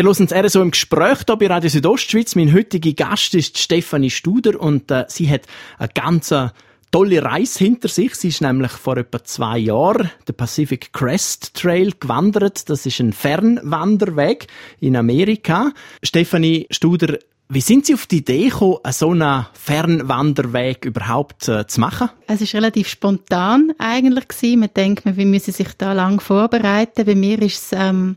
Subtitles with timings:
[0.00, 2.34] Wir hören uns RSO im Gespräch hier bei Radio Südostschweiz.
[2.34, 5.42] Mein heutiger Gast ist Stefanie Studer und äh, sie hat
[5.76, 6.48] eine ganz äh,
[6.90, 8.14] tolle Reise hinter sich.
[8.14, 12.70] Sie ist nämlich vor etwa zwei Jahren den Pacific Crest Trail gewandert.
[12.70, 14.46] Das ist ein Fernwanderweg
[14.80, 15.72] in Amerika.
[16.02, 17.18] Stefanie Studer,
[17.50, 22.08] wie sind Sie auf die Idee gekommen, so einen Fernwanderweg überhaupt äh, zu machen?
[22.26, 24.60] Es ist relativ spontan eigentlich gewesen.
[24.60, 27.04] Man denkt, man müsse sich da lang vorbereiten.
[27.04, 28.16] Bei mir ist es ähm,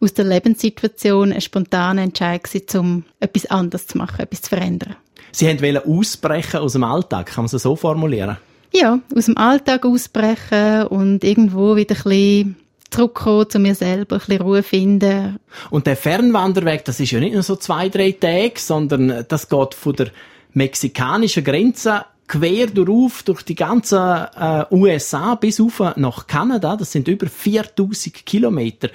[0.00, 4.96] aus der Lebenssituation ein spontaner Entscheid gewesen, um etwas anderes zu machen, etwas zu verändern.
[5.32, 8.38] Sie wollten ausbrechen aus dem Alltag, kann man es so formulieren?
[8.72, 12.56] Ja, aus dem Alltag ausbrechen und irgendwo wieder ein bisschen
[12.90, 15.38] zurückkommen zu mir selber, ein bisschen Ruhe finden.
[15.70, 19.74] Und der Fernwanderweg, das ist ja nicht nur so zwei, drei Tage, sondern das geht
[19.74, 20.08] von der
[20.52, 26.76] mexikanischen Grenze quer durch, durch die ganzen äh, USA bis auf nach Kanada.
[26.76, 28.90] Das sind über 4000 Kilometer.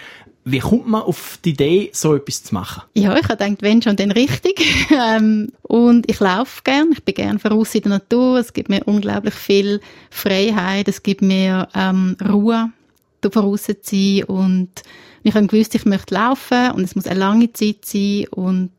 [0.46, 2.84] Wie kommt man auf die Idee, so etwas zu machen?
[2.94, 4.62] Ja, ich habe gedacht, wenn schon, dann richtig.
[4.94, 6.90] Ähm, und ich laufe gern.
[6.92, 8.38] Ich bin gern voraus in der Natur.
[8.38, 10.88] Es gibt mir unglaublich viel Freiheit.
[10.88, 12.70] Es gibt mir ähm, Ruhe,
[13.22, 14.24] da voraus zu sein.
[14.26, 14.70] Und
[15.24, 18.28] ich habe gewusst, ich möchte laufen und es muss eine lange Zeit sein.
[18.30, 18.72] Und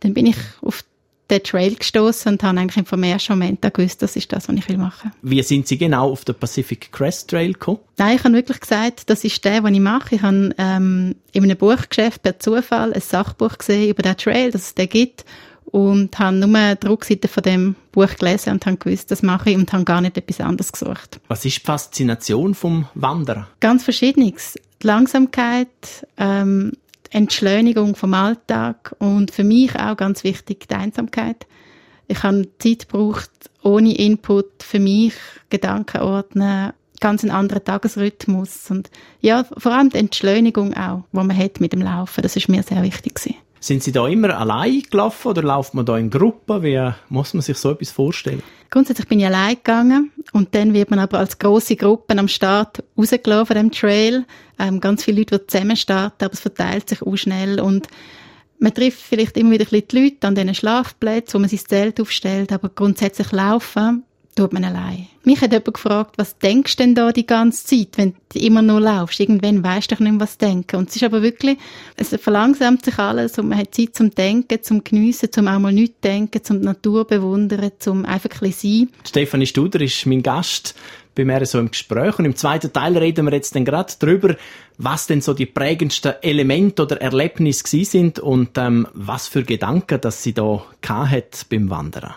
[0.00, 0.84] dann bin ich auf
[1.30, 4.56] den Trail gestoßen und habe eigentlich vom ersten Moment an gewusst, das ist das, was
[4.56, 5.12] ich will machen.
[5.22, 7.78] Wie sind Sie genau auf den Pacific Crest Trail gekommen?
[7.96, 10.16] Nein, ich habe wirklich gesagt, das ist der, den ich mache.
[10.16, 14.62] Ich habe ähm, in einem Buchgeschäft per Zufall ein Sachbuch gesehen über den Trail, dass
[14.62, 15.24] es den gibt
[15.66, 19.56] und habe nur die Rückseite von dem Buch gelesen und habe gewusst, das mache ich
[19.56, 21.20] und habe gar nicht etwas anderes gesucht.
[21.28, 23.46] Was ist die Faszination vom Wandern?
[23.60, 24.58] Ganz verschiedenes.
[24.82, 25.68] Die Langsamkeit,
[26.16, 26.72] ähm,
[27.10, 31.46] Entschleunigung vom Alltag und für mich auch ganz wichtig die Einsamkeit.
[32.06, 33.30] Ich habe Zeit gebraucht,
[33.62, 35.14] ohne Input für mich
[35.48, 41.36] Gedanken ordnen, ganz einen anderen Tagesrhythmus und ja, vor allem die Entschleunigung auch, die man
[41.36, 43.36] hat mit dem Laufen, das ist mir sehr wichtig gewesen.
[43.62, 46.62] Sind Sie da immer allein gelaufen oder läuft man da in Gruppen?
[46.62, 48.42] Wie muss man sich so etwas vorstellen?
[48.70, 52.82] Grundsätzlich bin ich allein gegangen und dann wird man aber als große Gruppe am Start
[52.96, 54.24] rausgelaufen, dem Trail.
[54.58, 57.88] Ähm, ganz viele Leute, die zusammen starten, aber es verteilt sich auch schnell und
[58.58, 62.00] man trifft vielleicht immer wieder ein die Leute an diesen Schlafplätzen, wo man sein Zelt
[62.00, 64.04] aufstellt, aber grundsätzlich laufen
[64.40, 65.06] tut man allein.
[65.22, 68.62] Mich hat jemand gefragt, was denkst du denn da die ganze Zeit, wenn du immer
[68.62, 69.20] nur laufst?
[69.20, 70.76] Irgendwann weißt du doch nicht mehr, was denken.
[70.76, 71.58] Und es ist aber wirklich,
[71.96, 75.72] es verlangsamt sich alles und man hat Zeit zum Denken, zum Geniessen, zum auch mal
[75.72, 78.88] nichts denken, zum die Natur bewundern, zum einfach ein sein.
[79.06, 80.74] Stefanie Studer ist mein Gast
[81.14, 82.18] bei mir so im Gespräch.
[82.18, 84.36] Und im zweiten Teil reden wir jetzt dann gerade darüber,
[84.78, 90.22] was denn so die prägendsten Elemente oder Erlebnisse sind und ähm, was für Gedanken, dass
[90.22, 92.14] sie da hat beim Wandern.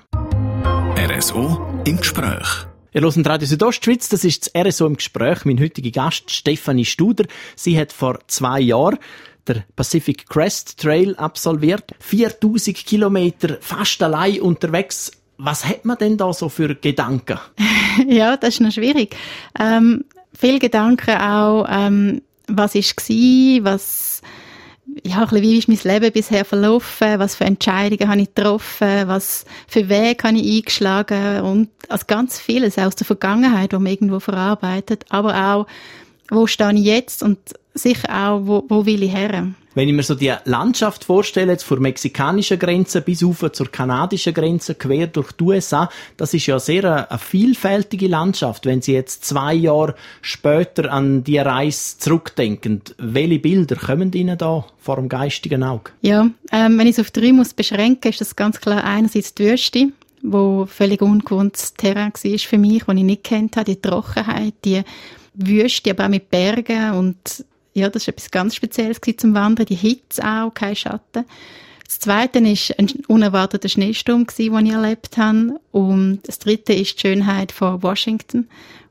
[1.03, 2.66] RSO im Gespräch.
[2.94, 5.44] Ihr hört Radio Südostschweiz, das ist das RSO im Gespräch.
[5.44, 7.25] Mein heutiger Gast, Stefanie Studer.
[7.58, 8.97] Sie hat vor zwei Jahren
[9.46, 11.94] der Pacific Crest Trail absolviert.
[12.00, 15.12] 4000 Kilometer fast allein unterwegs.
[15.38, 17.38] Was hat man denn da so für Gedanken?
[18.08, 19.14] ja, das ist noch schwierig.
[19.59, 24.22] Ähm, viel Gedanken auch, ähm, was ist gsi, was
[25.06, 29.90] ja, wie ist mein Leben bisher verlaufen, was für Entscheidungen habe ich getroffen, was für
[29.90, 31.41] Wege habe ich eingeschlagen?
[31.41, 35.68] Und also ganz vieles aus der Vergangenheit, wo man irgendwo verarbeitet, aber auch,
[36.30, 37.22] wo stehe ich jetzt?
[37.22, 37.38] Und
[37.74, 39.47] sicher auch, wo, wo will ich her.
[39.75, 43.72] Wenn ich mir so die Landschaft vorstelle, jetzt von der mexikanischen Grenze bis auf zur
[43.72, 48.66] kanadischen Grenze, quer durch die USA, das ist ja sehr eine, eine vielfältige Landschaft.
[48.66, 54.66] Wenn Sie jetzt zwei Jahre später an die Reise zurückdenken, welche Bilder kommen Ihnen da
[54.78, 55.91] vor dem geistigen Auge?
[56.01, 59.45] Ja, ähm, wenn ich es auf drei muss beschränken, ist das ganz klar einerseits die
[59.45, 59.88] Wüste,
[60.22, 64.84] wo völlig ungewohntes Terrain war für mich, das ich nicht kennt habe, die Trockenheit, die
[65.34, 69.66] Wüste, aber auch mit Bergen und ja, das ist etwas ganz Spezielles zum Wandern.
[69.66, 71.25] Die Hitze auch, kein Schatten.
[71.85, 75.59] Das Zweite ist ein unerwarteter Schneesturm, den ich erlebt habe.
[75.72, 78.47] Und das Dritte ist die Schönheit von Washington,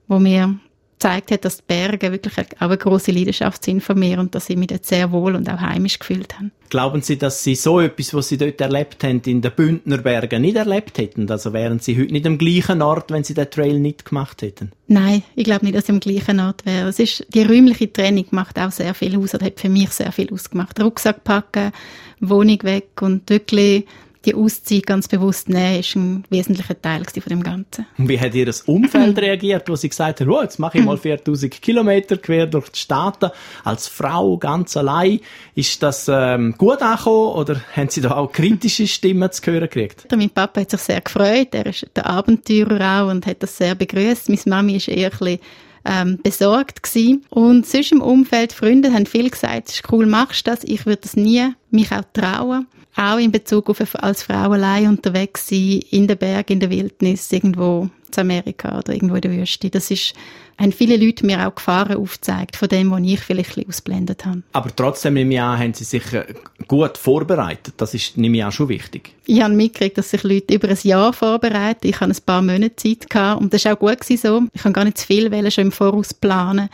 [0.09, 0.59] wo mir
[1.03, 4.49] gezeigt hat, dass die Berge wirklich auch eine große Leidenschaft sind von mir und dass
[4.49, 6.51] ich mich dort sehr wohl und auch heimisch gefühlt habe.
[6.71, 10.43] Glauben Sie, dass Sie so etwas, was Sie dort erlebt haben, in den Bündner Bergen
[10.43, 11.29] nicht erlebt hätten?
[11.31, 14.71] Also wären Sie heute nicht am gleichen Ort, wenn Sie den Trail nicht gemacht hätten?
[14.87, 16.89] Nein, ich glaube nicht, dass ich am gleichen Ort wäre.
[16.89, 20.13] Es ist, die räumliche Training macht auch sehr viel aus oder hat für mich sehr
[20.13, 20.81] viel ausgemacht.
[20.81, 21.73] Rucksack packen,
[22.21, 23.85] Wohnung weg und wirklich
[24.25, 27.87] die Auszeit ganz bewusst nehmen, ist ein wesentlicher Teil von dem Ganzen.
[27.99, 30.97] Und wie hat Ihr Umfeld reagiert, wo Sie gesagt haben, oh, jetzt mache ich mal
[30.99, 33.31] 4000 Kilometer quer durch die Staaten
[33.65, 35.21] als Frau ganz allein?
[35.55, 40.07] Ist das ähm, gut angekommen oder haben Sie da auch kritische Stimmen zu hören gekriegt?
[40.15, 43.75] Mein Papa hat sich sehr gefreut, er ist der Abenteurer auch und hat das sehr
[43.75, 44.29] begrüßt.
[44.29, 45.39] Meine Mami ist eher ein bisschen
[45.85, 47.25] ähm, besorgt gewesen.
[47.31, 51.03] Und sonst im Umfeld, Freunde haben viel gesagt, es ist cool, machst das, ich würde
[51.03, 52.67] das nie mich auch trauen.
[52.95, 57.33] Auch in Bezug auf als Frau allein unterwegs sein, in den Bergen, in der Wildnis,
[57.33, 59.71] irgendwo zu Amerika oder irgendwo in der Wüste.
[59.71, 60.15] Das ist,
[60.59, 64.43] haben viele Leute mir auch Gefahren aufgezeigt, von dem, was ich vielleicht ausblendet habe.
[64.53, 66.25] Aber trotzdem, nehme ich an, haben Sie sich äh,
[66.69, 67.75] gut vorbereitet.
[67.79, 69.15] Das ist, nehme ich an, schon wichtig.
[69.27, 71.87] Ich habe mitgekriegt, dass sich Leute über ein Jahr vorbereiten.
[71.87, 74.43] Ich hatte ein paar Monate Zeit gehabt und das war auch gut so.
[74.53, 76.69] Ich kann gar nicht zu viel wählen, schon im Voraus planen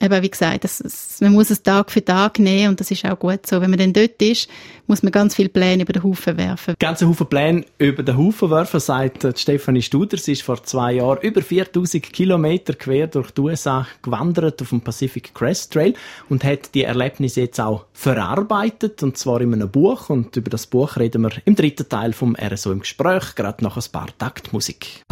[0.00, 3.04] eben, wie gesagt, das, das, man muss es Tag für Tag nehmen und das ist
[3.04, 3.60] auch gut so.
[3.60, 4.48] Wenn man dann dort ist,
[4.86, 6.74] muss man ganz viele Pläne über den Haufen werfen.
[6.78, 10.16] Ganze Haufen Pläne über den Haufen werfen, sagt Stefanie Studer.
[10.16, 14.80] Sie ist vor zwei Jahren über 4000 Kilometer quer durch die USA gewandert auf dem
[14.80, 15.94] Pacific Crest Trail
[16.28, 20.66] und hat die Erlebnisse jetzt auch verarbeitet und zwar in einem Buch und über das
[20.66, 25.02] Buch reden wir im dritten Teil vom RSO im Gespräch, gerade nach ein paar Taktmusik.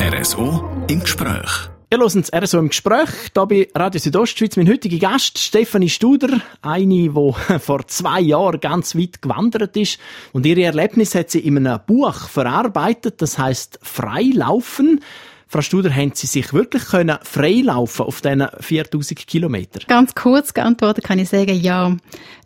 [0.00, 1.75] RSO im Gespräch.
[1.88, 4.56] Ihr hört das RSO im Gespräch, hier bei Radio Südostschweiz.
[4.56, 7.10] Mein heutiger Gast, Stefanie Studer, eine, die
[7.60, 10.00] vor zwei Jahren ganz weit gewandert ist.
[10.32, 15.00] Und ihre Erlebnisse hat sie in einem Buch verarbeitet, das heißt Freilaufen.
[15.48, 19.84] Frau Studer, haben Sie sich wirklich können freilaufen auf diesen 4000 Kilometern?
[19.86, 21.96] Ganz kurz geantwortet kann ich sagen, ja.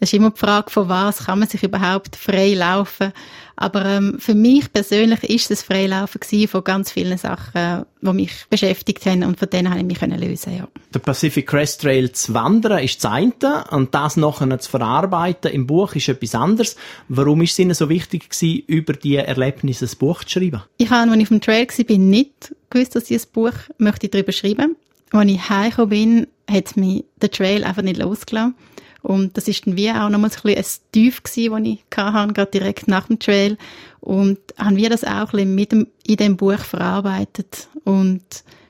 [0.01, 3.13] Es ist immer die Frage, von was kann man sich überhaupt freilaufen.
[3.57, 9.05] Aber ähm, für mich persönlich ist es Freilaufen von ganz vielen Sachen, die mich beschäftigt
[9.05, 10.69] haben und von denen habe ich mich können lösen ja.
[10.95, 15.67] Der Pacific Crest Trail zu wandern ist das eine und das nachher zu verarbeiten im
[15.67, 16.77] Buch ist etwas anderes.
[17.09, 20.63] Warum ist es Ihnen so wichtig gewesen, über die Erlebnisse ein Buch zu schreiben?
[20.79, 24.09] Ich habe, als ich auf dem Trail war, nicht gewusst, dass ich ein Buch möchte
[24.09, 24.77] darüber schreiben
[25.13, 25.19] möchte.
[25.19, 28.55] Als ich heimgekommen bin, hat mich der Trail einfach nicht losgelassen.
[29.03, 32.33] Und das ist dann wie auch nochmals ein, bisschen ein Tief gewesen, das ich hatte,
[32.35, 33.57] gerade direkt nach dem Trail.
[34.01, 37.69] Und haben wir das auch ein bisschen mit dem, in dem Buch verarbeitet.
[37.85, 38.23] Und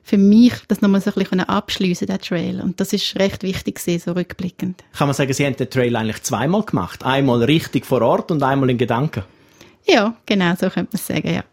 [0.03, 2.61] für mich das nochmal so ein bisschen abschliessen, der Trail.
[2.61, 4.83] Und das ist recht wichtig gewesen, so rückblickend.
[4.97, 7.05] Kann man sagen, Sie haben den Trail eigentlich zweimal gemacht?
[7.05, 9.25] Einmal richtig vor Ort und einmal in Gedanken?
[9.87, 11.45] Ja, genau, so könnte man sagen, ja.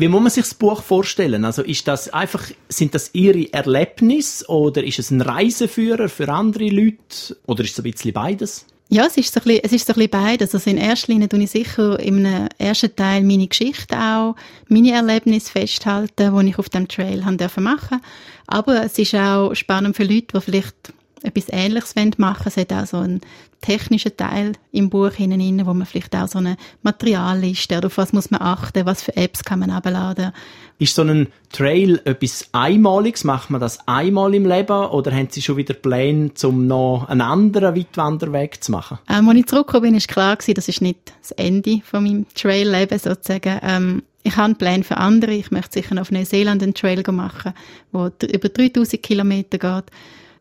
[0.00, 1.44] Wie muss man sich das Buch vorstellen?
[1.44, 6.70] Also ist das einfach, sind das Ihre Erlebnisse oder ist es ein Reiseführer für andere
[6.70, 8.64] Leute oder ist es ein bisschen beides?
[8.88, 10.54] Ja, es ist so ein bisschen, es ist so ein bisschen beides.
[10.54, 12.24] Also in erster Linie tue ich sicher im
[12.56, 14.36] ersten Teil meine Geschichte auch,
[14.68, 18.00] meine Erlebnisse festhalten, die ich auf dem Trail haben dürfen machen.
[18.46, 22.36] Aber es ist auch spannend für Leute, die vielleicht etwas Ähnliches machen wollen.
[22.46, 23.20] Es hat auch so einen
[23.60, 28.12] technischen Teil im Buch hinein, wo man vielleicht auch so eine Materialliste oder auf was
[28.12, 30.32] muss man achten, was für Apps kann man abladen.
[30.78, 33.24] Ist so ein Trail etwas Einmaliges?
[33.24, 37.20] Macht man das einmal im Leben oder haben Sie schon wieder Pläne, um noch einen
[37.20, 38.98] anderen Weitwanderweg zu machen?
[39.08, 42.26] Ähm, als ich zurückgekommen bin, ist klar gewesen, das ist nicht das Ende von meinem
[42.34, 43.60] Trail-Leben sozusagen.
[43.62, 45.32] Ähm, ich habe einen Plan für andere.
[45.32, 47.54] Ich möchte sicher auf Neuseeland einen Trail machen,
[47.92, 49.84] der über 3000 Kilometer geht.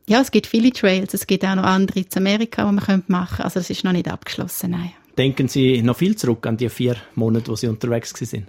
[0.07, 1.13] Ja, es gibt viele Trails.
[1.13, 3.43] Es gibt auch noch andere in Amerika, die man machen könnte.
[3.43, 4.91] Also es ist noch nicht abgeschlossen, nein.
[5.17, 8.47] Denken Sie noch viel zurück an die vier Monate, wo Sie unterwegs sind?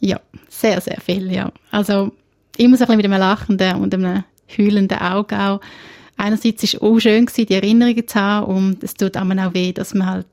[0.00, 1.52] Ja, sehr, sehr viel, ja.
[1.70, 2.12] Also
[2.56, 4.24] ich muss ein bisschen mit einem lachenden und einem
[4.56, 5.60] heulenden Auge auch.
[6.16, 9.54] Einerseits war es auch schön, gewesen, die Erinnerungen zu haben und es tut einem auch
[9.54, 10.26] weh, dass man halt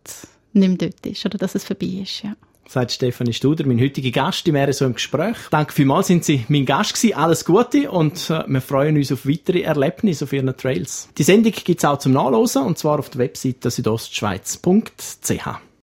[0.53, 2.35] nicht mehr dort ist oder dass es vorbei ist, ja
[2.67, 5.37] sagt Stefanie Studer, mein heutiger Gast im RSO im Gespräch.
[5.51, 7.15] Danke vielmals, sind Sie mein Gast gewesen.
[7.15, 11.09] Alles Gute und äh, wir freuen uns auf weitere Erlebnisse auf Ihren Trails.
[11.17, 15.67] Die Sendung gibt's auch zum Nachlesen und zwar auf der Webseite südostschweiz.ch.